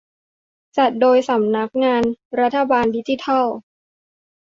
[0.77, 2.03] จัดโดยสำนักงาน
[2.39, 3.45] รัฐบาลดิจิทัล